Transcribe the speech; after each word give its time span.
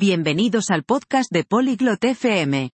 Bienvenidos 0.00 0.70
al 0.70 0.84
podcast 0.84 1.28
de 1.28 1.42
Polyglot 1.42 2.04
FM. 2.04 2.70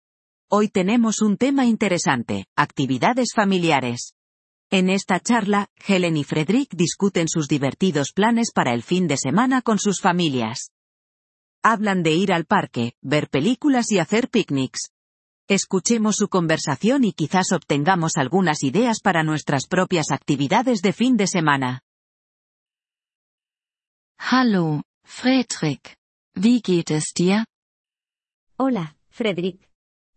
Hoy 0.49 0.69
tenemos 0.71 1.21
un 1.21 1.37
tema 1.37 1.67
interesante, 1.67 2.47
actividades 2.57 3.35
familiares. 3.37 4.15
En 4.71 4.89
esta 4.89 5.21
charla, 5.21 5.69
Helen 5.87 6.17
y 6.17 6.25
Frederick 6.25 6.71
discuten 6.75 7.29
sus 7.29 7.47
divertidos 7.47 8.13
planes 8.15 8.53
para 8.55 8.73
el 8.73 8.83
fin 8.83 9.07
de 9.07 9.19
semana 9.19 9.61
con 9.61 9.79
sus 9.79 10.01
familias. 10.01 10.71
Hablan 11.63 12.03
de 12.03 12.13
ir 12.13 12.33
al 12.33 12.47
parque, 12.47 12.95
ver 13.03 13.29
películas 13.29 13.93
y 13.93 13.99
hacer 13.99 14.31
picnics. 14.31 14.91
Escuchemos 15.47 16.17
su 16.17 16.31
conversación 16.31 17.05
y 17.05 17.13
quizás 17.13 17.53
obtengamos 17.53 18.13
algunas 18.17 18.63
ideas 18.63 19.01
para 19.03 19.25
nuestras 19.25 19.67
propias 19.67 20.11
actividades 20.11 20.81
de 20.81 20.95
fin 20.95 21.19
de 21.19 21.27
semana. 21.27 21.83
Hallo, 24.17 24.85
Fredrik. 25.05 26.00
Wie 26.35 26.61
geht 26.63 26.91
es 26.91 27.13
dir? 27.13 27.45
Hola, 28.59 28.97
Frederick. 29.11 29.69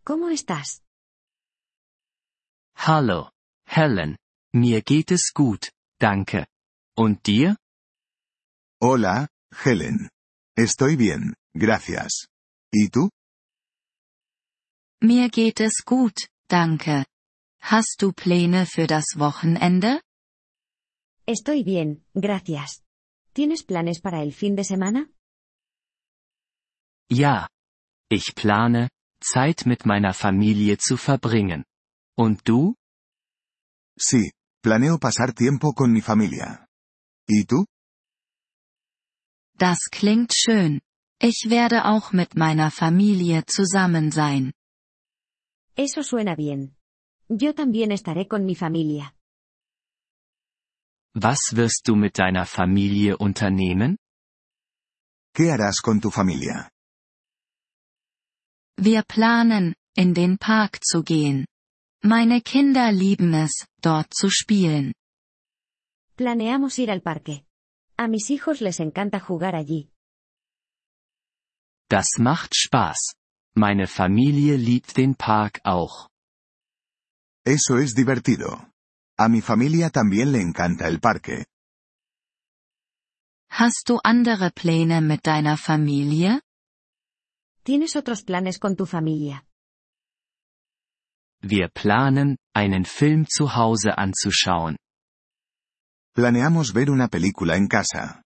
¿Cómo 0.05 0.29
estás? 0.29 0.81
Hallo, 2.75 3.31
Helen. 3.65 4.17
Mir 4.53 4.81
geht 4.83 5.11
es 5.11 5.31
gut, 5.33 5.71
danke. 5.99 6.45
Und 6.95 7.25
dir? 7.25 7.55
Hola, 8.81 9.27
Helen. 9.63 10.09
Estoy 10.55 10.95
bien, 10.97 11.33
gracias. 11.55 12.27
¿Y 12.71 12.89
tú? 12.89 13.09
Mir 15.01 15.29
geht 15.29 15.59
es 15.61 15.83
gut, 15.85 16.27
danke. 16.47 17.05
Hast 17.59 18.01
du 18.01 18.11
Pläne 18.13 18.65
für 18.65 18.87
das 18.87 19.05
Wochenende? 19.15 20.01
Estoy 21.25 21.63
bien, 21.63 22.05
gracias. 22.13 22.83
¿Tienes 23.33 23.63
planes 23.63 23.99
para 24.01 24.21
el 24.21 24.31
fin 24.33 24.55
de 24.55 24.63
semana? 24.63 25.09
Ja. 27.13 27.47
Ich 28.09 28.33
plane, 28.35 28.89
Zeit 29.21 29.65
mit 29.65 29.85
meiner 29.85 30.13
Familie 30.13 30.77
zu 30.77 30.97
verbringen. 30.97 31.63
Und 32.17 32.47
du? 32.47 32.75
Sí, 33.97 34.31
planeo 34.61 34.97
pasar 34.97 35.33
tiempo 35.33 35.73
con 35.73 35.91
mi 35.91 36.01
familia. 36.01 36.67
¿Y 37.27 37.45
tú? 37.45 37.65
Das 39.57 39.89
klingt 39.91 40.33
schön. 40.33 40.81
Ich 41.19 41.45
werde 41.49 41.85
auch 41.85 42.11
mit 42.11 42.35
meiner 42.35 42.71
Familie 42.71 43.45
zusammen 43.45 44.11
sein. 44.11 44.53
Eso 45.75 46.03
suena 46.03 46.35
bien. 46.35 46.75
Yo 47.29 47.53
también 47.53 47.91
estaré 47.91 48.27
con 48.27 48.45
mi 48.45 48.55
familia. 48.55 49.13
Was 51.15 51.53
wirst 51.55 51.87
du 51.87 51.95
mit 51.95 52.17
deiner 52.17 52.45
Familie 52.45 53.15
unternehmen? 53.17 53.97
¿Qué 55.35 55.51
harás 55.51 55.81
con 55.81 56.01
tu 56.01 56.09
familia? 56.09 56.72
Wir 58.77 59.03
planen, 59.03 59.75
in 59.95 60.13
den 60.13 60.37
Park 60.37 60.83
zu 60.83 61.03
gehen. 61.03 61.45
Meine 62.01 62.41
Kinder 62.41 62.91
lieben 62.91 63.33
es, 63.33 63.65
dort 63.81 64.13
zu 64.13 64.29
spielen. 64.29 64.93
Planeamos 66.15 66.77
ir 66.77 66.89
al 66.89 67.01
parque. 67.01 67.45
A 67.97 68.07
mis 68.07 68.27
hijos 68.29 68.59
les 68.59 68.79
encanta 68.79 69.19
jugar 69.19 69.55
allí. 69.55 69.89
Das 71.89 72.17
macht 72.17 72.55
Spaß. 72.55 73.13
Meine 73.55 73.87
Familie 73.87 74.57
liebt 74.57 74.97
den 74.97 75.15
Park 75.15 75.61
auch. 75.63 76.09
Eso 77.45 77.77
es 77.77 77.93
divertido. 77.93 78.67
A 79.17 79.29
mi 79.29 79.41
familia 79.41 79.89
también 79.91 80.31
le 80.31 80.41
encanta 80.41 80.87
el 80.87 80.99
parque. 80.99 81.45
Hast 83.51 83.89
du 83.89 83.99
andere 84.03 84.49
Pläne 84.49 85.01
mit 85.01 85.27
deiner 85.27 85.57
Familie? 85.57 86.41
¿Tienes 87.63 87.95
otros 87.95 88.23
planes 88.23 88.59
con 88.59 88.75
tu 88.75 88.85
familia? 88.85 89.45
Wir 91.41 91.71
planen, 91.71 92.37
einen 92.53 92.83
Film 92.83 93.25
zu 93.25 93.55
Hause 93.55 93.91
anzuschauen. 93.95 94.75
Planeamos 96.13 96.73
ver 96.73 96.89
una 96.89 97.07
película 97.07 97.55
en 97.55 97.67
casa. 97.67 98.21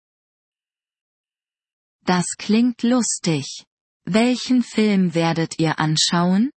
Das 2.02 2.36
klingt 2.38 2.82
lustig. 2.82 3.64
Welchen 4.06 4.62
Film 4.62 5.14
werdet 5.14 5.58
ihr 5.58 5.78
anschauen? 5.78 6.50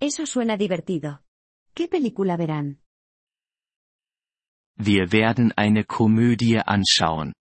Eso 0.00 0.24
suena 0.24 0.56
divertido. 0.56 1.20
¿Qué 1.74 1.88
película 1.88 2.38
verán? 2.38 2.80
Wir 4.76 5.12
werden 5.12 5.52
eine 5.56 5.84
Komödie 5.84 6.58
anschauen. 6.58 7.34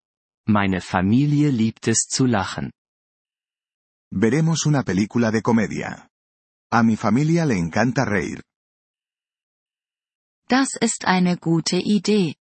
Meine 0.45 0.81
Familie 0.81 1.51
liebt 1.51 1.87
es 1.87 2.07
zu 2.09 2.25
lachen. 2.25 2.71
Veremos 4.11 4.65
una 4.65 4.83
película 4.83 5.31
de 5.31 5.41
comedia. 5.41 6.09
A 6.71 6.83
mi 6.83 6.95
familia 6.95 7.45
le 7.45 7.57
encanta 7.57 8.05
reír. 8.05 8.41
Das 10.47 10.75
ist 10.81 11.05
eine 11.05 11.37
gute 11.37 11.77
Idee. 11.77 12.35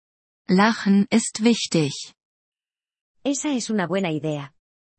Lachen 0.48 1.08
ist 1.10 1.44
wichtig. 1.44 2.14
Esa 3.24 3.50
es 3.52 3.70
una 3.70 3.86
buena 3.86 4.12
idea. 4.12 4.54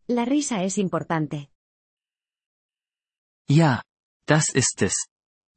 La 0.09 0.27
risa 0.27 0.63
es 0.63 0.77
importante. 0.77 1.49
Ja, 3.49 3.83
das 4.27 4.51
ist 4.55 4.83
es. 4.83 5.07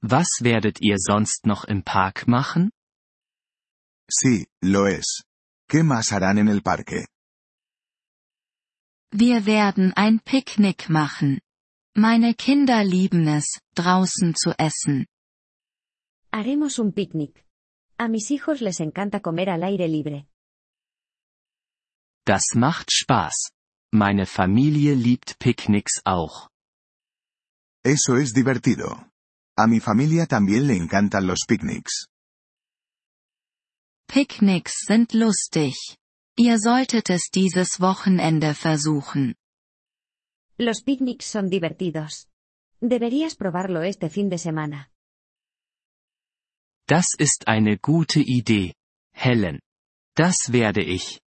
Was 0.02 0.40
werdet 0.42 0.80
ihr 0.80 0.96
sonst 0.98 1.46
noch 1.46 1.66
im 1.66 1.84
Park 1.84 2.26
machen? 2.28 2.72
Sí, 4.10 4.48
lo 4.62 4.88
es. 4.88 5.24
¿Qué 5.68 5.84
más 5.84 6.14
harán 6.14 6.38
en 6.38 6.48
el 6.48 6.62
parque? 6.62 7.08
Wir 9.14 9.46
werden 9.46 9.92
ein 9.94 10.22
Picknick 10.22 10.90
machen. 10.90 11.42
Meine 11.94 12.34
Kinder 12.34 12.82
lieben 12.86 13.28
es, 13.28 13.60
draußen 13.76 14.36
zu 14.36 14.52
essen. 14.58 15.06
Haremos 16.32 16.80
un 16.80 16.94
picnic. 16.94 17.46
A 17.98 18.08
mis 18.08 18.30
hijos 18.30 18.62
les 18.62 18.80
encanta 18.80 19.20
comer 19.20 19.50
al 19.50 19.64
aire 19.64 19.88
libre. 19.88 20.26
Das 22.26 22.56
macht 22.56 22.90
Spaß. 22.92 23.52
Meine 23.92 24.26
Familie 24.26 24.94
liebt 24.94 25.40
Picknicks 25.40 26.02
auch. 26.06 26.50
Eso 27.84 28.16
es 28.16 28.32
divertido. 28.32 29.10
A 29.58 29.68
mi 29.68 29.82
familia 29.82 30.26
también 30.26 30.68
le 30.68 30.76
encantan 30.78 31.28
los 31.28 31.46
picnics. 31.46 32.08
Picknicks 34.08 34.86
sind 34.88 35.14
lustig. 35.14 35.76
Ihr 36.44 36.58
solltet 36.58 37.12
es 37.12 37.30
dieses 37.30 37.80
Wochenende 37.80 38.56
versuchen. 38.56 39.36
Los 40.58 40.82
picnics 40.82 41.26
son 41.26 41.52
divertidos. 41.52 42.28
Deberías 42.80 43.36
probarlo 43.36 43.84
este 43.84 44.10
fin 44.10 44.28
de 44.28 44.40
semana. 44.40 44.90
Das 46.88 47.14
ist 47.20 47.48
eine 47.48 47.78
gute 47.78 48.22
Idee, 48.22 48.74
Helen. 49.14 49.60
Das 50.16 50.52
werde 50.52 50.82
ich. 50.82 51.22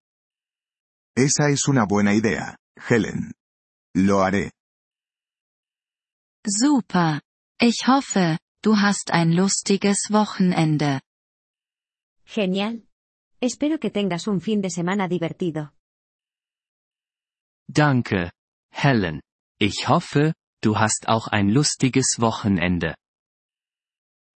Esa 1.17 1.49
es 1.49 1.69
una 1.69 1.87
buena 1.87 2.13
idea, 2.13 2.57
Helen. 2.77 3.35
Lo 3.95 4.19
haré. 4.21 4.51
Super. 6.45 7.21
Ich 7.61 7.87
hoffe, 7.87 8.41
du 8.63 8.81
hast 8.81 9.13
ein 9.13 9.31
lustiges 9.33 10.09
Wochenende. 10.11 11.01
Genial. 12.27 12.83
Espero 13.45 13.79
que 13.79 13.91
tengas 13.91 14.27
un 14.27 14.41
fin 14.41 14.63
de 14.63 14.71
semana 14.71 15.07
divertido. 15.07 15.75
Danke, 17.69 18.33
Helen. 18.71 19.21
Ich 19.61 19.87
hoffe, 19.87 20.33
du 20.63 20.79
hast 20.79 21.07
auch 21.09 21.29
ein 21.31 21.53
lustiges 21.53 22.17
Wochenende. 22.19 22.95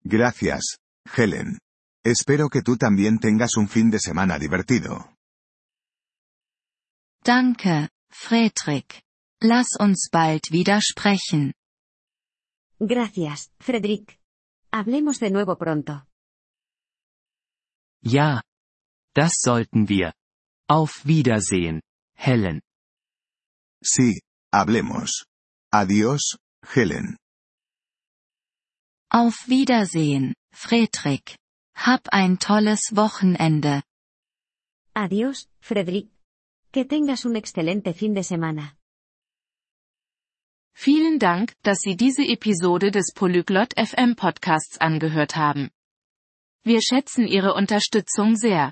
Gracias, 0.03 0.77
Helen. 1.17 1.57
Espero 2.05 2.49
que 2.49 2.61
tú 2.61 2.77
también 2.77 3.17
tengas 3.17 3.57
un 3.57 3.67
fin 3.67 3.89
de 3.89 3.97
semana 3.97 4.37
divertido. 4.37 5.15
Danke, 7.23 7.89
Fredrik. 8.11 9.01
Lass 9.41 9.69
uns 9.79 10.09
bald 10.11 10.51
wieder 10.51 10.81
sprechen. 10.81 11.53
Gracias, 12.79 13.49
Frederick. 13.59 14.19
Hablemos 14.71 15.19
de 15.19 15.31
nuevo 15.31 15.57
pronto. 15.57 16.05
Ja. 18.03 18.43
Das 19.13 19.33
sollten 19.39 19.89
wir. 19.89 20.13
Auf 20.67 21.05
Wiedersehen, 21.05 21.81
Helen. 22.15 22.61
Sí, 23.81 24.21
hablemos. 24.53 25.25
Adiós, 25.71 26.37
Helen. 26.63 27.17
Auf 29.11 29.47
Wiedersehen, 29.47 30.35
Fredrik. 30.53 31.35
Hab 31.75 32.09
ein 32.11 32.37
tolles 32.39 32.91
Wochenende. 32.95 33.81
Adiós, 34.93 35.47
Frederick. 35.61 36.09
Que 36.71 36.85
tengas 36.85 37.25
un 37.25 37.35
excelente 37.35 37.93
fin 37.93 38.13
de 38.13 38.23
semana. 38.23 38.75
Vielen 40.75 41.19
Dank, 41.19 41.55
dass 41.63 41.79
Sie 41.79 41.95
diese 41.95 42.23
Episode 42.23 42.91
des 42.91 43.11
Polyglot 43.13 43.73
FM 43.75 44.15
Podcasts 44.15 44.77
angehört 44.77 45.35
haben. 45.35 45.71
Wir 46.63 46.81
schätzen 46.81 47.27
Ihre 47.27 47.53
Unterstützung 47.53 48.35
sehr. 48.35 48.71